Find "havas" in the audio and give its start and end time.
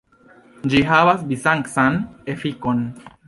0.91-1.21